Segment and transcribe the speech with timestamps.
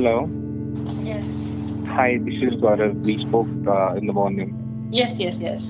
[0.00, 0.26] Hello.
[1.04, 1.22] Yes.
[1.94, 2.94] Hi, this is Gaurav.
[3.02, 4.88] We spoke uh, in the morning.
[4.90, 5.60] Yes, yes, yes.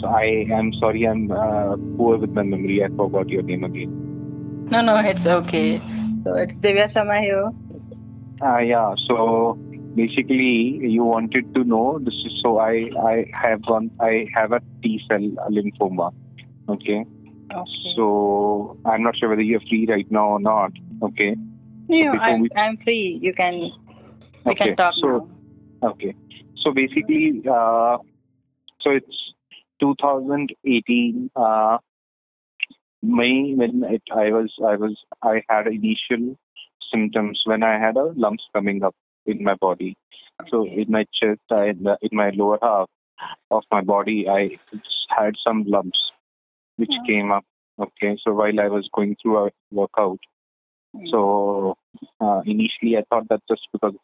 [0.00, 2.82] So I am sorry, I'm uh, poor with my memory.
[2.82, 3.92] I forgot your name again.
[4.72, 5.80] No, no, it's okay.
[6.24, 7.48] So it's Divya Sama here.
[8.42, 8.96] Uh, yeah.
[9.06, 9.56] So
[9.94, 14.60] basically, you wanted to know this is so I I have one I have a
[14.82, 16.12] T cell lymphoma.
[16.68, 17.04] Okay.
[17.54, 17.94] Okay.
[17.94, 20.72] So I'm not sure whether you're free right now or not.
[21.10, 21.36] Okay.
[21.90, 23.18] No, I'm, we- I'm free.
[23.20, 23.54] You can
[24.44, 25.28] we Okay, can talk so-
[25.82, 25.88] now.
[25.90, 26.14] Okay.
[26.56, 27.96] So basically, uh,
[28.80, 29.32] so it's
[29.80, 31.78] 2018 uh,
[33.02, 36.36] May when it, I was I was I had initial
[36.92, 39.96] symptoms when I had a lumps coming up in my body.
[40.48, 41.68] So in my chest, I
[42.02, 42.88] in my lower half
[43.50, 44.58] of my body, I
[45.08, 45.98] had some lumps
[46.76, 47.02] which Yeah.
[47.06, 47.44] came up.
[47.78, 50.18] Okay, so while I was going through a workout.
[51.10, 51.76] So
[52.20, 53.94] uh, initially, I thought that just because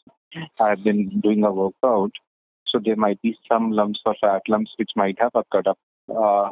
[0.60, 2.12] I've been doing a workout,
[2.66, 5.78] so there might be some lumps or fat lumps which might have occurred up
[6.14, 6.50] uh,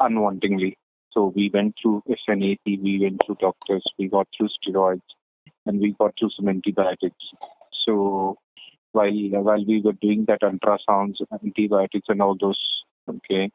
[0.00, 0.76] unwantingly.
[1.12, 5.00] So we went through FNAC, we went through doctors, we got through steroids,
[5.64, 7.24] and we got through some antibiotics.
[7.86, 8.36] So
[8.92, 9.12] while
[9.42, 12.60] while we were doing that ultrasounds, antibiotics, and all those,
[13.08, 13.50] okay,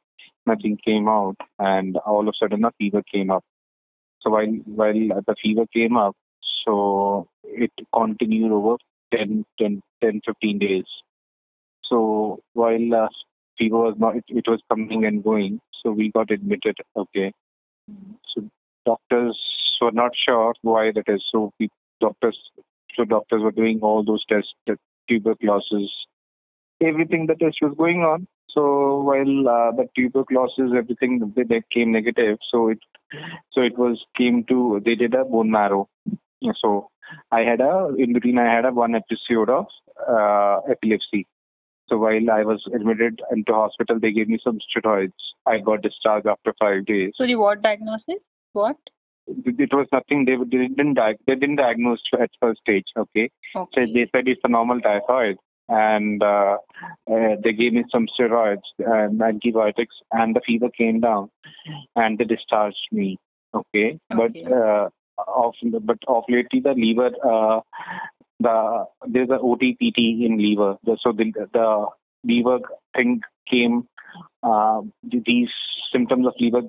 [0.45, 3.43] nothing came out, and all of a sudden a fever came up.
[4.21, 6.15] So while while the fever came up,
[6.65, 8.77] so it continued over
[9.13, 10.85] 10, 10, 10 15 days.
[11.83, 13.07] So while uh,
[13.57, 15.59] fever was not, it, it was coming and going.
[15.83, 16.77] So we got admitted.
[16.95, 17.31] Okay.
[18.33, 18.49] So
[18.85, 19.37] doctors
[19.81, 21.23] were not sure why that is.
[21.31, 22.37] So we, doctors,
[22.95, 24.77] so doctors were doing all those tests, the
[25.09, 25.89] tuberculosis,
[26.81, 28.27] everything the test was going on.
[28.53, 32.37] So while uh, the tuberculosis, everything they, came negative.
[32.51, 32.79] So it,
[33.51, 35.89] so it was came to they did a bone marrow.
[36.61, 36.89] So
[37.31, 39.67] I had a in between I had a one episode of
[40.09, 41.27] uh, epilepsy.
[41.89, 45.11] So while I was admitted into hospital, they gave me some steroids.
[45.45, 47.11] I got discharged after five days.
[47.15, 48.21] So the what diagnosis?
[48.53, 48.77] What?
[49.27, 50.25] It was nothing.
[50.25, 52.85] They, they didn't di- they didn't diagnose at first stage.
[52.97, 55.37] Okay, so they said it's a normal typhoid,
[55.71, 56.57] and uh,
[57.11, 61.29] uh, they gave me some steroids and antibiotics, and the fever came down,
[61.95, 63.17] and they discharged me.
[63.53, 67.61] Okay, but uh, of but of lately the liver uh,
[68.39, 70.77] the there's a OTPT in liver.
[70.99, 71.87] So the the
[72.23, 72.59] liver
[72.95, 73.87] thing came.
[74.43, 75.49] Uh, these
[75.93, 76.63] symptoms of liver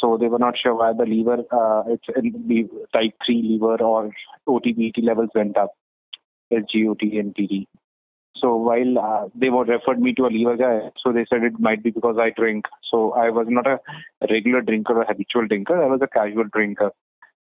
[0.00, 3.82] so they were not sure why the liver, uh, it's in the type 3 liver
[3.82, 4.12] or
[4.48, 5.72] OTPT levels went up,
[6.52, 7.66] SGOT.
[8.36, 11.58] So while uh, they were referred me to a liver guy, so they said it
[11.58, 12.66] might be because I drink.
[12.90, 13.78] So I was not a
[14.30, 15.82] regular drinker or habitual drinker.
[15.82, 16.92] I was a casual drinker.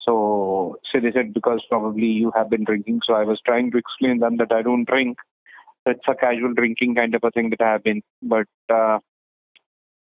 [0.01, 3.03] So, so they said because probably you have been drinking.
[3.07, 5.19] So I was trying to explain them that I don't drink.
[5.87, 8.03] It's a casual drinking kind of a thing that I have been.
[8.21, 8.99] But uh,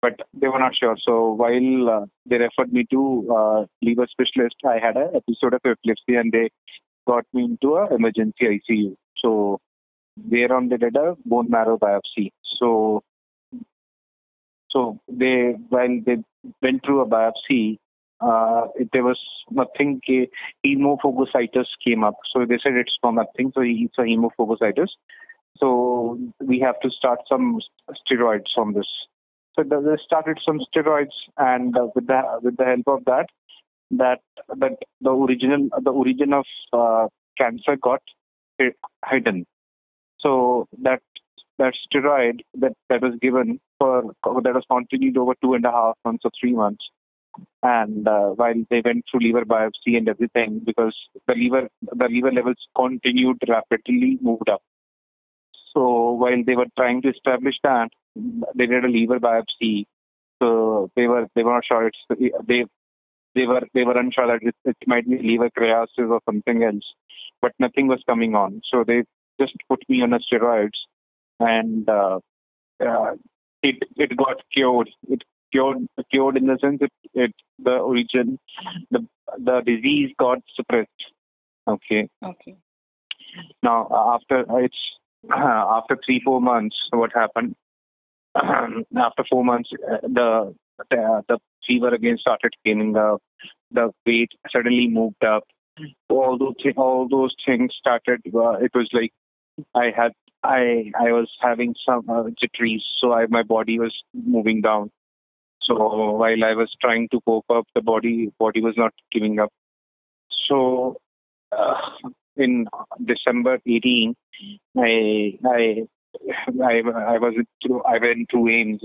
[0.02, 0.96] but they were not sure.
[1.00, 3.00] So while uh, they referred me to
[3.34, 6.50] uh, liver specialist, I had an episode of epilepsy, and they
[7.06, 8.96] got me into a emergency ICU.
[9.18, 9.60] So
[10.16, 12.30] thereon they did a bone marrow biopsy.
[12.58, 13.02] So
[14.70, 16.18] so they while they
[16.62, 17.78] went through a biopsy,
[18.20, 19.20] uh, there was
[19.50, 20.00] nothing.
[20.66, 22.16] Hemophagocytis came up.
[22.32, 23.52] So they said it's from nothing.
[23.54, 24.88] So it's a hemophagocytis.
[25.58, 27.60] So we have to start some
[28.10, 28.88] steroids from this.
[29.54, 33.26] So they started some steroids, and uh, with the with the help of that,
[33.98, 34.20] that
[34.56, 38.02] that the original the origin of uh, cancer got
[38.60, 38.72] hi-
[39.10, 39.46] hidden.
[40.20, 41.02] So that
[41.58, 45.96] that steroid that that was given for that was continued over two and a half
[46.04, 46.84] months or three months,
[47.62, 52.32] and uh, while they went through liver biopsy and everything, because the liver the liver
[52.32, 54.62] levels continued rapidly moved up.
[55.72, 57.90] So while they were trying to establish that,
[58.54, 59.86] they did a liver biopsy.
[60.40, 61.98] So they were they were not sure it's
[62.46, 62.64] they
[63.34, 66.84] they were they were unsure that it, it might be liver cirrhosis or something else,
[67.40, 68.62] but nothing was coming on.
[68.70, 69.04] So they
[69.40, 70.78] just put me on a steroids,
[71.40, 72.20] and uh,
[72.80, 73.12] uh,
[73.62, 74.90] it it got cured.
[75.08, 75.22] It
[75.52, 78.38] cured cured in the sense it, it the origin
[78.90, 79.06] the
[79.38, 80.90] the disease got suppressed.
[81.66, 82.08] Okay.
[82.22, 82.56] Okay.
[83.62, 84.78] Now, uh, after it's
[85.30, 87.56] after three four months, what happened?
[88.36, 90.54] after four months, uh, the
[90.90, 93.22] the, the fever again started coming up.
[93.70, 95.44] The weight suddenly moved up.
[96.08, 98.20] All those thi- all those things started.
[98.34, 99.12] Uh, it was like
[99.74, 100.12] I had
[100.42, 104.90] I I was having some uh, jitteries, so I, my body was moving down.
[105.62, 105.74] So
[106.12, 109.50] while I was trying to cope up, the body body was not giving up.
[110.46, 110.98] So
[111.50, 111.74] uh,
[112.36, 112.66] in
[113.04, 114.14] December 18,
[114.76, 115.82] I I
[116.62, 116.82] I,
[117.14, 118.80] I was through I went through AIIMS.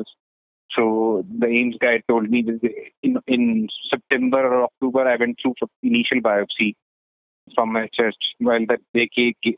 [0.76, 2.60] So the AIIMS guy told me that
[3.02, 6.76] in in September or October I went through initial biopsy
[7.56, 9.10] from my chest while that they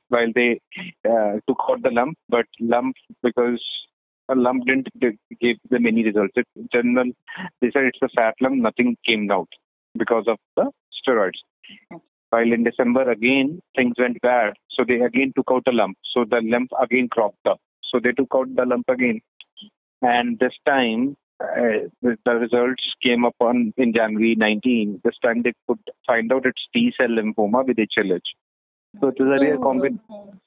[0.07, 0.61] while they
[1.09, 3.61] uh, took out the lump, but lump because
[4.29, 4.87] a lump didn't
[5.41, 6.33] give them any results.
[6.55, 7.11] In general,
[7.59, 9.49] they said it's a fat lump, nothing came out
[9.97, 11.41] because of the steroids.
[12.29, 15.97] While in December again things went bad, so they again took out a lump.
[16.13, 17.59] So the lump again cropped up.
[17.83, 19.19] So they took out the lump again,
[20.01, 25.01] and this time uh, the results came up on in January 19.
[25.03, 28.21] This time they could find out it's T cell lymphoma with HLH.
[28.99, 29.99] So it is a rare combination.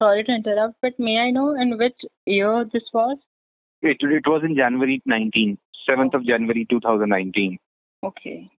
[0.02, 3.16] Sorry to interrupt, but may I know in which year this was?
[3.82, 5.58] It, it was in January 19,
[5.88, 7.58] 7th of January 2019.
[8.02, 8.50] Okay.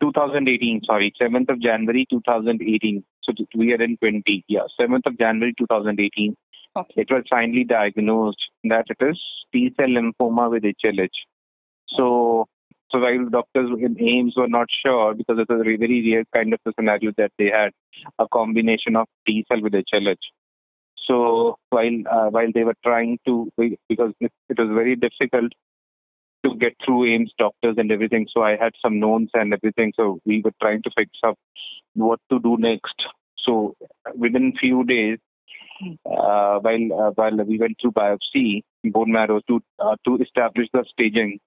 [0.00, 3.04] 2018, sorry, 7th of January 2018.
[3.22, 4.44] So we are in 20.
[4.48, 6.36] Yeah, 7th of January 2018.
[6.76, 7.02] Okay.
[7.02, 9.18] It was finally diagnosed that it is
[9.52, 11.08] T cell lymphoma with HLH.
[11.88, 12.46] So,
[12.90, 16.52] so while doctors in AIIMS were not sure because it was a very rare kind
[16.52, 17.70] of a scenario that they had
[18.18, 20.16] a combination of T cell with HLH.
[21.06, 25.52] So while uh, while they were trying to because it, it was very difficult
[26.44, 28.28] to get through AIIMS doctors and everything.
[28.30, 29.94] So I had some knowns and everything.
[29.96, 31.38] So we were trying to fix up
[31.94, 33.08] what to do next.
[33.38, 33.76] So
[34.14, 35.18] within few days,
[36.06, 40.84] uh, while uh, while we went through biopsy bone marrow to uh, to establish the
[40.90, 41.38] staging.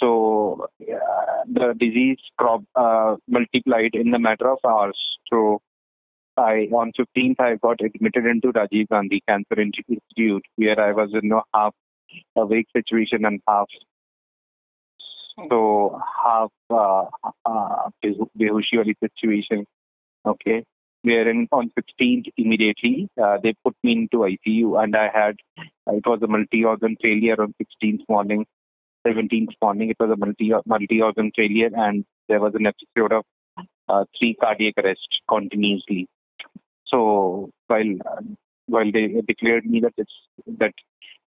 [0.00, 4.98] So the disease crop uh, multiplied in the matter of hours.
[5.32, 5.62] So
[6.36, 11.32] I on 15th I got admitted into Rajiv Gandhi Cancer Institute where I was in
[11.32, 11.74] a half
[12.36, 13.68] awake situation and half
[15.36, 17.04] so half uh,
[17.44, 19.66] uh, situation.
[20.26, 20.64] Okay,
[21.04, 25.36] wherein on 16th immediately uh, they put me into ICU and I had
[25.86, 28.46] it was a multi-organ failure on 16th morning,
[29.06, 33.24] 17th morning it was a multi multi-organ failure and there was an episode of
[33.88, 36.08] uh, three cardiac arrests continuously.
[36.86, 38.22] So while uh,
[38.66, 40.14] while they declared me that it's
[40.58, 40.74] that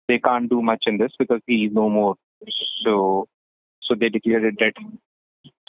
[0.08, 2.16] they can't do much in this because he is no more.
[2.84, 3.28] So
[3.82, 4.74] so they declared it dead.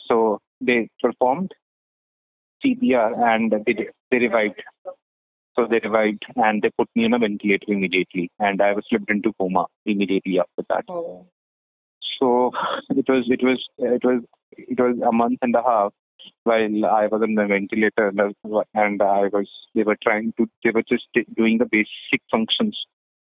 [0.06, 1.53] So they performed
[2.64, 4.62] CPR and they, they revived.
[5.56, 9.10] So they revived and they put me on a ventilator immediately, and I was slipped
[9.10, 10.84] into coma immediately after that.
[10.88, 11.26] Oh.
[12.20, 12.52] So
[12.90, 14.22] it was it was it was
[14.52, 15.93] it was a month and a half
[16.44, 20.82] while I was on the ventilator and I was they were trying to they were
[20.82, 21.06] just
[21.37, 22.78] doing the basic functions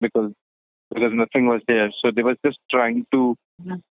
[0.01, 0.31] because
[0.93, 1.91] because nothing was there.
[2.01, 3.35] So they were just trying to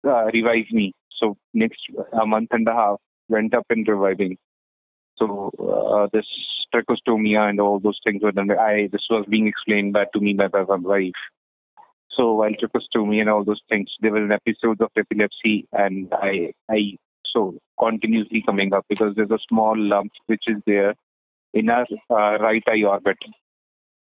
[0.06, 0.94] uh, revive me.
[1.19, 1.80] So next
[2.19, 2.98] a month and a half
[3.30, 4.38] went up in reviving.
[5.22, 6.26] So uh, this
[6.74, 8.50] tracheostomy and all those things were done.
[8.50, 11.22] I this was being explained back to me by my wife.
[12.10, 16.98] So while tracheostomy and all those things, there were episodes of epilepsy, and I I
[17.26, 20.96] so continuously coming up because there's a small lump which is there
[21.54, 23.18] in our uh, right eye orbit.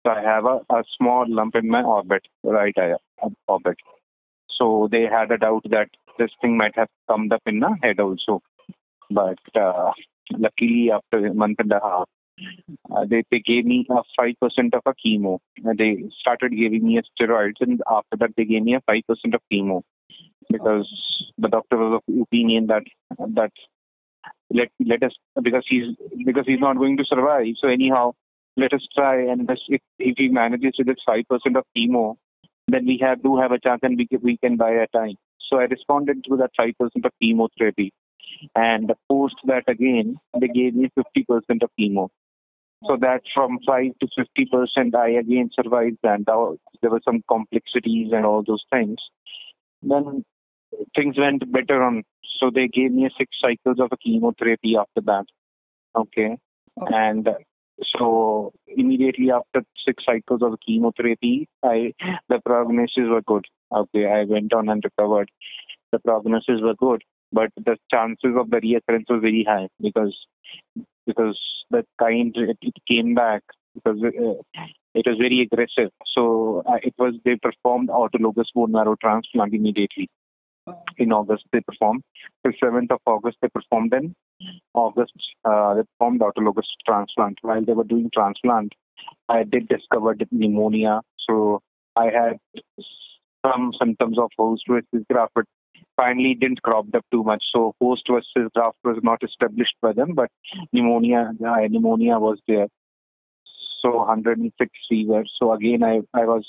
[0.06, 2.94] So I have a, a small lump in my orbit, right eye
[3.48, 3.78] orbit.
[4.58, 7.98] So they had a doubt that this thing might have come up in the head
[7.98, 8.42] also.
[9.10, 9.90] But uh,
[10.32, 12.08] luckily, after a month and a half,
[12.90, 14.34] uh, they, they gave me a 5%
[14.74, 15.38] of a chemo.
[15.66, 19.02] Uh, they started giving me a steroids, and after that, they gave me a 5%
[19.34, 19.82] of chemo
[20.50, 20.88] because
[21.38, 22.82] the doctor was of opinion that
[23.18, 23.52] that
[24.52, 27.54] let let us because he's because he's not going to survive.
[27.60, 28.14] So anyhow,
[28.56, 32.16] let us try and if, if he manages to get five percent of chemo,
[32.68, 35.14] then we have do have a chance and we can, we can buy a time.
[35.50, 37.92] So I responded to that 5% of chemotherapy.
[38.54, 42.08] And post that again, they gave me 50% of chemo.
[42.86, 48.24] So that from 5 to 50%, I again survived and there were some complexities and
[48.24, 48.98] all those things.
[49.82, 50.24] Then
[50.96, 52.04] things went better on.
[52.38, 55.26] So they gave me six cycles of a chemotherapy after that.
[55.94, 56.38] Okay.
[56.76, 57.28] And
[57.96, 61.92] so immediately after six cycles of chemotherapy, I
[62.28, 63.46] the prognosis were good.
[63.72, 65.30] Okay, I went on and recovered.
[65.92, 70.16] The prognosis were good, but the chances of the reoccurrence was very high because
[71.06, 71.38] because
[71.70, 73.42] the kind it, it came back
[73.74, 74.62] because uh,
[74.94, 75.90] it was very aggressive.
[76.14, 80.08] So uh, it was they performed autologous bone marrow transplant immediately
[80.98, 82.02] in August they performed.
[82.44, 84.14] The 7th of August they performed in
[84.74, 85.12] August
[85.44, 87.38] uh, they performed autologous transplant.
[87.42, 88.72] While they were doing transplant,
[89.28, 91.00] I did discover pneumonia.
[91.28, 91.60] So
[91.96, 92.38] I had
[93.46, 94.64] some symptoms of host
[95.10, 95.44] graft, but
[96.00, 97.42] finally didn't crop up too much.
[97.52, 100.30] So post versus graft was not established by them, but
[100.72, 102.68] pneumonia, uh, pneumonia was there.
[103.82, 105.24] So 106 fever.
[105.38, 106.46] So again, I I was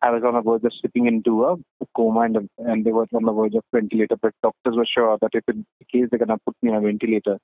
[0.00, 1.56] I was on the verge of slipping into a
[1.96, 4.16] coma and, and they were on the verge of ventilator.
[4.20, 7.38] But doctors were sure that if in case they're gonna put me on a ventilator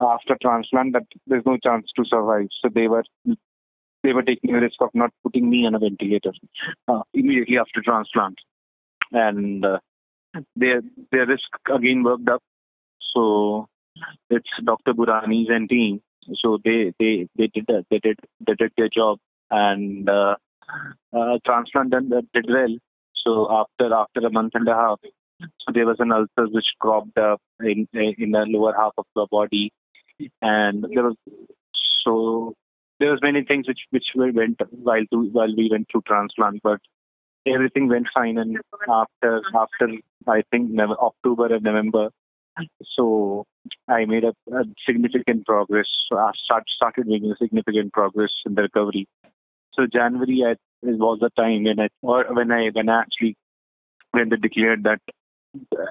[0.00, 2.48] after transplant, that there's no chance to survive.
[2.62, 3.04] So they were
[4.02, 6.32] they were taking the risk of not putting me on a ventilator
[6.88, 8.38] uh, immediately after transplant,
[9.12, 9.78] and uh,
[10.54, 12.42] their their risk again worked up.
[13.14, 13.68] So
[14.30, 14.94] it's Dr.
[14.94, 16.02] Burani's and team.
[16.34, 19.18] So they they they did they did they did their job
[19.50, 20.36] and uh,
[21.12, 22.76] uh, transplant done, did well.
[23.14, 25.00] So after after a month and a half,
[25.40, 29.26] so there was an ulcer which cropped up in in the lower half of the
[29.30, 29.72] body,
[30.42, 31.16] and there was
[32.04, 32.54] so
[32.98, 36.62] there was many things which which we went while to, while we went through transplant,
[36.62, 36.80] but
[37.46, 38.38] everything went fine.
[38.38, 39.88] And after after
[40.26, 42.10] I think October and November,
[42.96, 43.46] so
[43.88, 45.86] I made a, a significant progress.
[46.08, 49.06] So I start, started making a significant progress in the recovery.
[49.74, 53.36] So January I, was the time when I or when I when I actually
[54.12, 55.00] when they declared that
[55.72, 55.84] uh,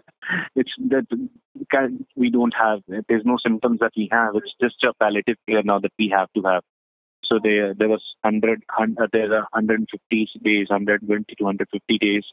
[0.55, 1.05] it's that
[2.15, 4.35] we don't have there's no symptoms that we have.
[4.35, 6.63] It's just a palliative care now that we have to have.
[7.27, 12.23] So there, there was 100, 100 there are 150 days, 120 to 150 days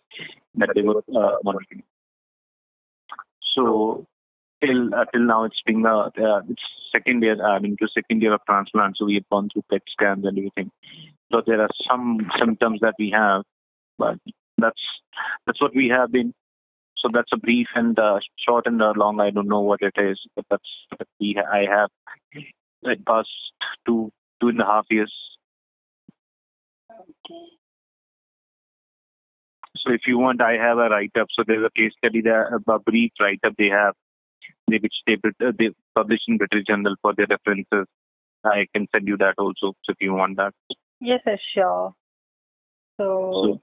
[0.56, 1.82] that they were uh, monitoring.
[3.54, 4.06] So
[4.62, 7.44] till uh, till now, it's been uh, uh, it's second year.
[7.44, 8.96] I mean, to second year of transplant.
[8.96, 10.70] So we have gone through PET scans and everything.
[11.30, 13.42] So there are some symptoms that we have,
[13.98, 14.18] but
[14.58, 14.82] that's
[15.46, 16.34] that's what we have been.
[16.96, 19.20] So that's a brief and uh, short and uh, long.
[19.20, 21.90] I don't know what it is, but that's what we I have.
[22.82, 23.28] It past
[23.86, 25.12] two two and a half years.
[26.90, 27.46] Okay.
[29.76, 31.28] So if you want, I have a write-up.
[31.32, 33.94] So there's a case study there, a brief write-up they have,
[34.68, 37.86] they, which they, uh, they publish in British Journal for their references.
[38.44, 40.52] I can send you that also, so if you want that.
[41.00, 41.20] Yes,
[41.54, 41.94] sure.
[43.00, 43.62] So, so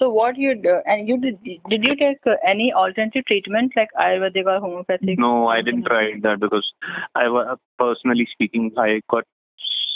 [0.00, 1.38] so what you do, and you did
[1.68, 5.18] did you take uh, any alternative treatment like Ayurvedic or homeopathic?
[5.18, 6.72] No, I didn't try that because
[7.14, 9.24] I was personally speaking, I got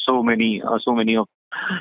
[0.06, 1.26] so many uh, so many of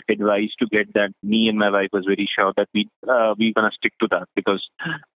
[0.07, 1.11] advice to get that.
[1.21, 4.29] Me and my wife was very sure that we uh, we gonna stick to that
[4.35, 4.69] because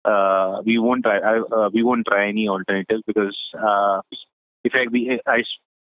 [0.04, 4.02] uh, we won't try uh, we won't try any alternative because uh,
[4.66, 5.44] if I we I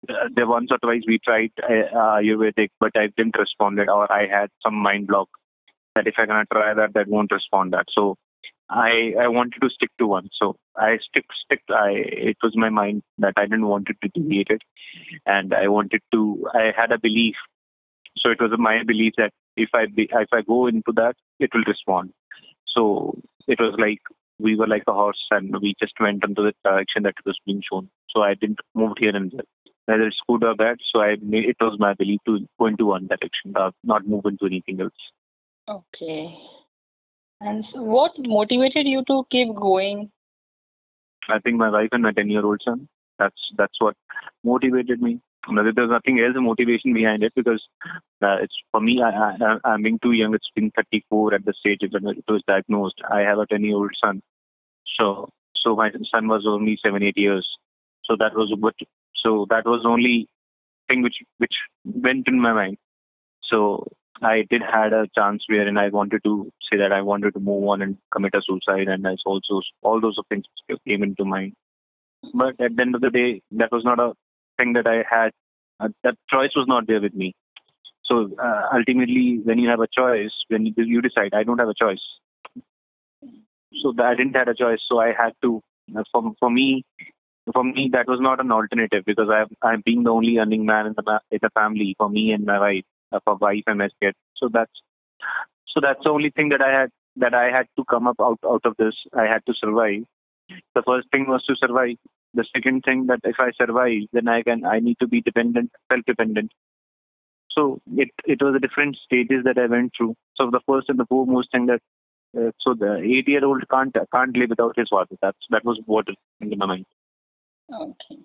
[0.09, 4.27] uh, there once or twice we tried uh, Ayurvedic but I didn't respond or I
[4.27, 5.29] had some mind block
[5.95, 7.87] that if I'm gonna try that, that won't respond that.
[7.91, 8.17] So
[8.69, 10.29] I I wanted to stick to one.
[10.39, 11.61] So I stick stick.
[11.69, 11.91] I
[12.31, 14.61] it was my mind that I didn't want it to deviate it,
[15.25, 16.47] and I wanted to.
[16.53, 17.35] I had a belief.
[18.17, 21.53] So it was my belief that if I be, if I go into that, it
[21.53, 22.11] will respond.
[22.67, 24.01] So it was like
[24.39, 27.61] we were like a horse, and we just went into the direction that was being
[27.69, 27.89] shown.
[28.09, 29.45] So I didn't move here and there.
[29.85, 32.87] Whether it's good or bad, so I made, it was my belief to go into
[32.87, 34.93] one direction, not move into anything else.
[35.67, 36.37] Okay.
[37.41, 40.11] And so what motivated you to keep going?
[41.27, 42.87] I think my wife and my 10 year old son.
[43.17, 43.95] That's that's what
[44.43, 45.21] motivated me.
[45.47, 47.63] There's nothing else motivation behind it because
[48.21, 49.01] uh, it's for me.
[49.01, 50.33] I, I I'm being too young.
[50.33, 53.01] It's been 34 at the stage when it was diagnosed.
[53.09, 54.21] I have a 10 year old son,
[54.97, 57.47] so so my son was only seven eight years.
[58.03, 58.75] So that was what.
[59.15, 60.27] So that was only
[60.89, 62.77] thing which which went in my mind.
[63.43, 63.87] So
[64.21, 67.63] I did had a chance wherein I wanted to say that I wanted to move
[67.65, 70.45] on and commit a suicide, and I also all those things
[70.87, 71.53] came into mind.
[72.33, 74.13] But at the end of the day, that was not a
[74.57, 75.31] thing that I had.
[75.79, 77.35] Uh, that choice was not there with me.
[78.05, 81.73] So uh, ultimately, when you have a choice, when you, decide, I don't have a
[81.73, 82.01] choice.
[83.81, 84.79] So I didn't have a choice.
[84.87, 85.61] So I had to.
[85.95, 86.83] Uh, for for me,
[87.53, 90.87] for me that was not an alternative because I I'm being the only earning man
[90.87, 93.89] in the in the family for me and my wife of a wife and my
[94.01, 94.13] kid.
[94.35, 94.71] So that's
[95.67, 98.39] so that's the only thing that I had that I had to come up out
[98.45, 98.95] out of this.
[99.13, 100.03] I had to survive.
[100.75, 101.97] The first thing was to survive.
[102.33, 105.71] The second thing that if I survive, then I can I need to be dependent,
[105.91, 106.51] self-dependent.
[107.51, 110.15] So it it was the different stages that I went through.
[110.35, 111.81] So the first and the foremost thing that
[112.37, 115.15] uh, so the eight-year-old can't can't live without his father.
[115.21, 116.07] That's that was what
[116.41, 116.85] in my mind.
[117.73, 118.21] Okay.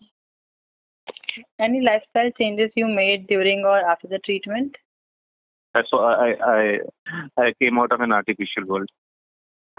[1.58, 4.76] Any lifestyle changes you made during or after the treatment?
[5.90, 6.78] So I I
[7.37, 8.88] I came out of an artificial world.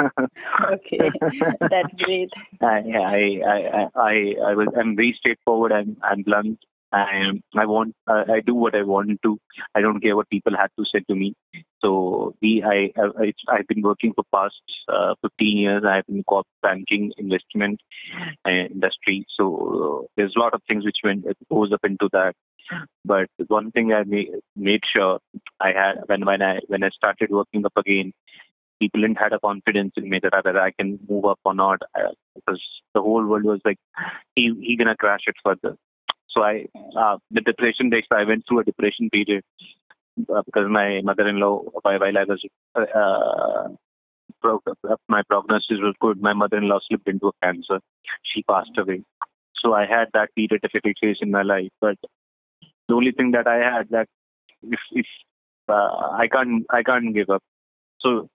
[0.01, 1.11] okay,
[1.59, 2.29] that's great.
[2.61, 6.59] I I I I I was I'm very straightforward and and blunt.
[6.91, 9.39] I I want uh, I do what I want to.
[9.75, 11.35] I don't care what people had to say to me.
[11.83, 15.83] So we I, I I've been working for past uh, 15 years.
[15.85, 17.81] I've been corp banking investment
[18.45, 19.25] uh, industry.
[19.37, 22.35] So uh, there's a lot of things which went goes up into that.
[23.05, 25.19] But one thing I made made sure
[25.59, 28.13] I had when when I when I started working up again,
[28.79, 32.11] people didn't had a confidence in me that I can move up or not uh,
[32.35, 32.61] because
[32.93, 33.77] the whole world was like
[34.35, 35.77] he he gonna crash it further.
[36.33, 36.65] So I,
[36.97, 39.43] uh, the depression days, I went through a depression period
[40.33, 42.43] uh, because my mother-in-law, while I was,
[42.75, 43.67] uh,
[44.41, 44.61] pro-
[45.07, 46.21] my prognosis was good.
[46.21, 47.79] My mother-in-law slipped into a cancer.
[48.23, 49.03] She passed away.
[49.55, 51.69] So I had that period difficult phase in my life.
[51.79, 51.97] But
[52.87, 54.07] the only thing that I had that
[54.63, 55.05] if, if
[55.67, 57.43] uh, I can't, I can't give up.
[57.99, 58.29] So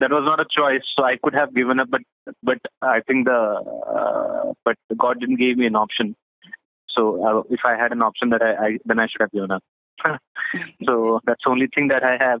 [0.00, 0.82] that was not a choice.
[0.96, 2.02] So I could have given up, but
[2.42, 6.16] but I think the uh, but God didn't give me an option.
[6.95, 9.51] So uh, if I had an option that I, I then I should have given
[9.51, 9.63] up.
[10.85, 12.39] so that's the only thing that I have.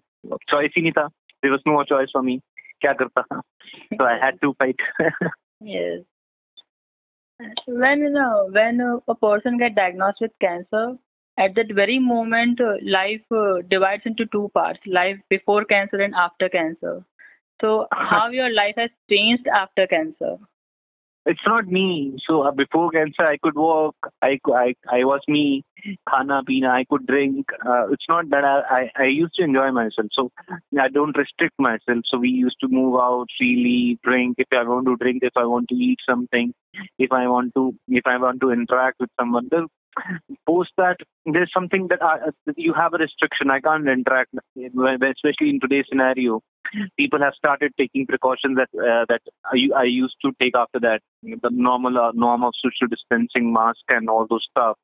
[0.49, 1.09] Choice ही नहीं था.
[1.41, 2.41] There was no more choice for me.
[2.83, 3.41] क्या करता?
[3.97, 4.79] So I had to fight.
[5.59, 6.01] yes.
[7.67, 10.97] When you know when a person get diagnosed with cancer,
[11.37, 16.13] at that very moment, uh, life uh, divides into two parts: life before cancer and
[16.13, 17.03] after cancer.
[17.61, 20.37] So how your life has changed after cancer?
[21.26, 22.16] It's not me.
[22.26, 23.96] So uh, before cancer, I could walk.
[24.22, 25.64] I, I, I was me.
[26.08, 26.68] Khana, pina.
[26.68, 27.46] I could drink.
[27.64, 30.08] Uh, it's not that I, I, I used to enjoy myself.
[30.12, 30.30] So
[30.80, 32.04] I don't restrict myself.
[32.06, 34.36] So we used to move out freely, drink.
[34.38, 36.54] If I want to drink, if I want to eat something,
[36.98, 39.66] if I want to, if I want to interact with someone, then
[40.46, 42.18] post that there's something that I,
[42.56, 43.50] you have a restriction.
[43.50, 46.42] I can't interact, especially in today's scenario.
[46.98, 51.00] People have started taking precautions that uh, that I, I used to take after that.
[51.22, 54.78] The normal uh, norm of social distancing, mask, and all those stuff.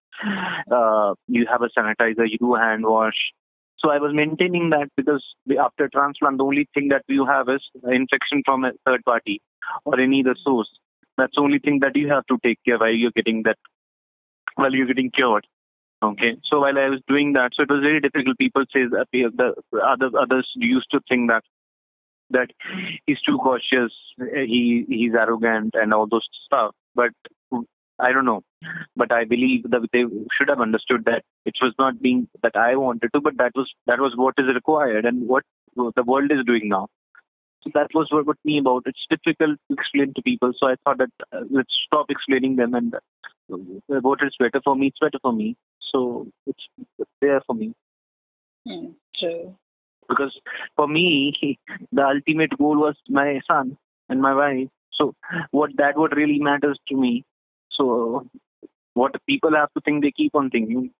[0.70, 3.32] Uh, you have a sanitizer, you do hand wash.
[3.78, 5.24] So I was maintaining that because
[5.60, 9.40] after transplant, the only thing that you have is infection from a third party
[9.84, 10.68] or any other source.
[11.18, 13.58] That's the only thing that you have to take care while you're getting that
[14.54, 15.46] while you're getting cured.
[16.02, 18.36] Okay, so while I was doing that, so it was very difficult.
[18.36, 19.30] People say that the,
[19.70, 21.44] the other others used to think that
[22.32, 22.50] that
[23.06, 26.74] he's too cautious, he he's arrogant, and all those stuff.
[26.94, 27.12] But
[27.98, 28.42] I don't know.
[28.96, 30.04] But I believe that they
[30.36, 33.70] should have understood that it was not being that I wanted to, but that was
[33.86, 35.44] that was what is required and what
[35.76, 36.88] the world is doing now.
[37.62, 38.82] So that was what, what me about.
[38.86, 42.74] It's difficult to explain to people, so I thought that uh, let's stop explaining them
[42.74, 45.56] and uh, what is better for me, it's better for me.
[45.92, 46.66] So it's
[47.20, 47.74] there for me.
[48.66, 49.54] Mm, true.
[50.08, 50.38] Because
[50.76, 51.58] for me,
[51.92, 53.76] the ultimate goal was my son
[54.08, 54.68] and my wife.
[54.92, 55.14] So
[55.50, 57.24] what that what really matters to me.
[57.70, 58.26] So
[58.94, 60.90] what people have to think, they keep on thinking.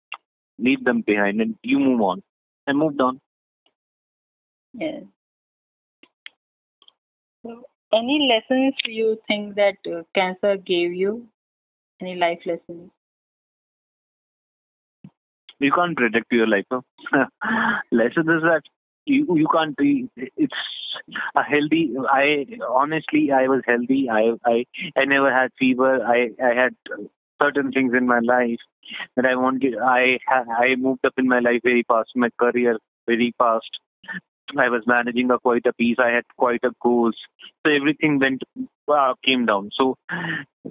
[0.59, 2.23] Leave them behind and you move on.
[2.67, 3.21] I moved on.
[4.75, 5.03] Yes.
[7.45, 11.27] So, any lessons you think that uh, cancer gave you?
[12.01, 12.91] Any life lessons?
[15.59, 16.65] You can't predict your life.
[16.71, 16.83] No?
[17.93, 18.63] lessons is that
[19.05, 20.09] you you can't be.
[20.17, 20.55] It's
[21.35, 21.93] a healthy.
[22.11, 24.09] I honestly, I was healthy.
[24.11, 24.65] I I
[24.97, 26.05] I never had fever.
[26.05, 26.77] I I had
[27.43, 28.61] certain things in my life
[29.17, 29.75] that I wanted.
[29.79, 32.11] I I moved up in my life very fast.
[32.15, 33.71] My career very fast.
[34.58, 35.98] I was managing a quite a piece.
[36.00, 37.16] I had quite a goals.
[37.66, 38.44] So everything went
[38.88, 39.72] uh, came down.
[39.74, 39.98] So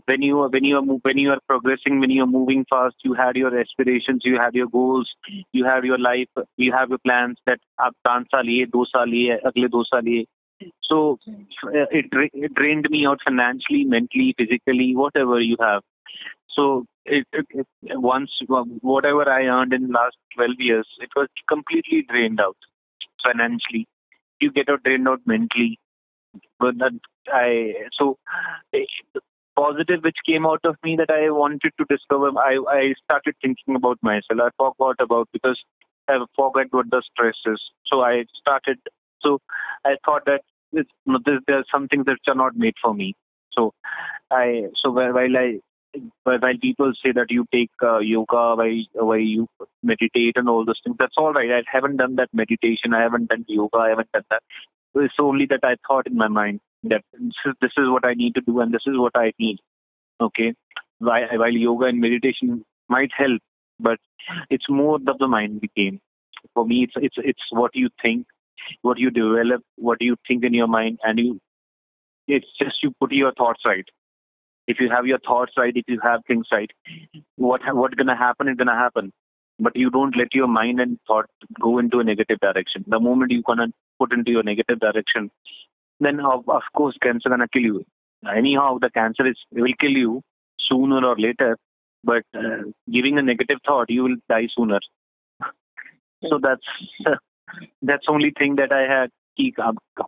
[0.07, 2.96] when you are when you are when you are progressing, when you are moving fast,
[3.05, 5.12] you had your aspirations, you had your goals,
[5.53, 9.14] you have your life, you have your plans that आप पाँच साल ये दो साल
[9.14, 10.25] ये अगले दो साल ये
[10.81, 11.18] so
[11.64, 15.83] uh, it, it drained me out financially, mentally, physically, whatever you have.
[16.49, 17.66] So it, it, it,
[18.01, 22.57] once whatever I earned in last 12 years, it was completely drained out
[23.23, 23.88] financially.
[24.39, 25.79] You get out drained out mentally.
[26.60, 26.93] But that
[27.27, 28.17] I so
[28.73, 28.86] eh,
[29.55, 32.29] positive which came out of me that I wanted to discover.
[32.38, 34.39] I I started thinking about myself.
[34.39, 35.62] I forgot about because
[36.07, 37.62] I forgot what the stress is.
[37.86, 38.79] So I started.
[39.21, 39.39] So
[39.86, 40.41] I thought that
[40.73, 43.15] it's, there are some things that are not made for me.
[43.51, 43.73] So
[44.31, 45.60] I so while I
[46.23, 49.47] while people say that you take uh, yoga, why why you
[49.84, 51.51] meditate and all those things, that's all right.
[51.51, 52.93] I haven't done that meditation.
[52.93, 53.77] I haven't done yoga.
[53.77, 54.43] I haven't done that.
[54.95, 58.41] It's only that I thought in my mind that this is, what I need to
[58.41, 59.60] do and this is what I need.
[60.19, 60.54] Okay,
[60.99, 63.41] while, while yoga and meditation might help,
[63.80, 63.99] but
[64.49, 65.99] it's more of the mind game.
[66.54, 68.27] For me, it's it's it's what you think,
[68.82, 71.39] what you develop, what you think in your mind, and you.
[72.27, 73.86] It's just you put your thoughts right
[74.66, 76.70] if you have your thoughts right, if you have things right,
[77.37, 79.12] what what's gonna happen is gonna happen.
[79.59, 81.27] But you don't let your mind and thought
[81.61, 82.85] go into a negative direction.
[82.87, 83.68] The moment you gonna
[83.99, 85.31] put into your negative direction,
[86.01, 87.85] then of, of course cancer gonna kill you.
[88.35, 90.22] Anyhow, the cancer is will kill you
[90.61, 91.57] sooner or later.
[92.05, 94.81] But uh, giving a negative thought, you will die sooner.
[96.29, 96.66] so that's
[97.07, 97.16] uh,
[97.83, 99.11] that's only thing that I had.
[99.38, 99.53] कि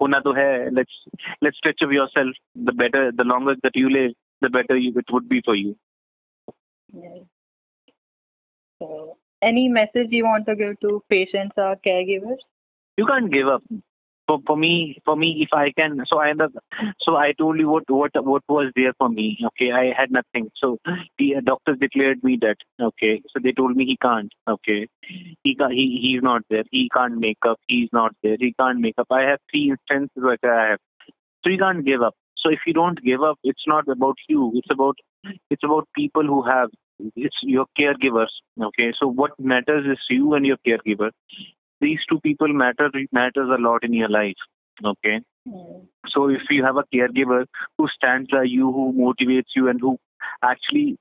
[0.00, 0.94] होना तो है let's
[1.42, 2.36] let's stretch of yourself
[2.68, 4.12] the better the longer that you live
[4.43, 5.75] the better it would be for you.
[6.93, 7.23] Yes.
[8.79, 12.43] So, any message you want to give to patients or caregivers?
[12.97, 13.63] you can't give up.
[14.25, 16.51] For for me for me if i can so i ended
[17.01, 19.73] so i told you what what what was there for me okay?
[19.73, 20.49] I had nothing.
[20.55, 20.77] So
[21.17, 23.21] the uh, doctors declared me that okay?
[23.31, 24.87] So they told me he can't okay?
[25.43, 26.63] He can he he's not there.
[26.71, 27.59] He can't make up.
[27.67, 28.37] He's not there.
[28.39, 29.07] He can't make up.
[29.11, 30.79] I have three instances like i have.
[31.43, 34.51] So you can't give up so if you don't give up it's not about you.
[34.55, 34.97] It's about
[35.49, 36.69] it's about people who have
[37.15, 38.93] it's your caregivers okay?
[38.99, 41.11] So what matters is you and your caregiver.
[41.81, 44.35] These two people matter matters a lot in your life
[44.83, 45.21] okay?
[45.47, 45.87] Mm.
[46.07, 47.45] so if you have a caregiver
[47.77, 49.97] who stands by you who motivates you and who
[50.41, 50.97] actually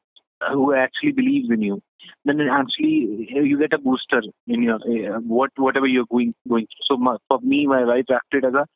[0.51, 1.83] who actually believes in you
[2.25, 6.85] then actually you get a booster in your uh, what whatever you're going going through.
[6.89, 8.67] so my, for me my wife acted as a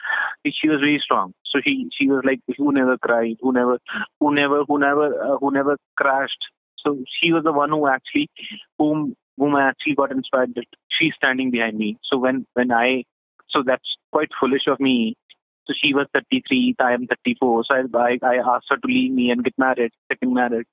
[0.51, 3.79] she was very strong so she she was like who never cried who never
[4.21, 6.45] who never who never uh, who never crashed
[6.79, 8.29] so she was the one who actually
[8.79, 11.99] whom whom I actually got inspired that she's standing behind me.
[12.05, 13.05] So when when I
[13.49, 15.17] so that's quite foolish of me.
[15.67, 17.65] So she was 33, I am 34.
[17.65, 20.67] So I, I I asked her to leave me and get married, second married,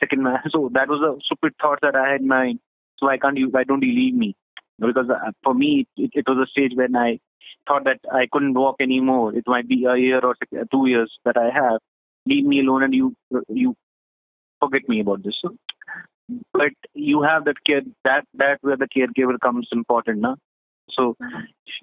[0.00, 0.40] second married.
[0.50, 2.60] So that was a stupid thought that I had in mind.
[2.98, 4.34] So I can't you why don't you leave me?
[4.78, 7.18] Because uh, for me it, it was a stage when I
[7.66, 9.34] thought that I couldn't walk anymore.
[9.34, 10.34] It might be a year or
[10.70, 11.80] two years that I have.
[12.26, 13.14] Leave me alone and you
[13.48, 13.74] you
[14.60, 15.36] forget me about this.
[15.42, 15.56] So
[16.52, 20.34] but you have that care that that where the caregiver comes important na?
[20.90, 21.16] so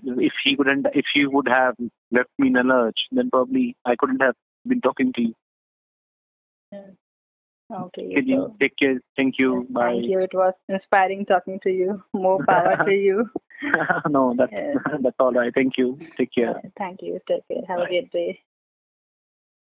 [0.03, 1.75] if he couldn't if he would have
[2.11, 4.35] left me in a lurch then probably i couldn't have
[4.67, 5.33] been talking to you
[7.73, 8.13] Okay.
[8.15, 10.19] You so- take care thank you bye Thank you.
[10.19, 12.03] It was inspiring talking to you.
[12.13, 13.29] More power to you.
[14.09, 14.51] no that's
[15.01, 17.19] that's all right thank you take care Thank you.
[17.27, 17.63] Take care.
[17.67, 17.89] Have a Bye.
[17.89, 18.39] good day.